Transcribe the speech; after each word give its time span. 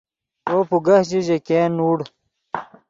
وو 0.51 0.61
پوگہ 0.69 0.97
ژے، 1.09 1.19
ژے 1.27 1.37
ګین 1.47 1.71
نوڑ 1.77 1.97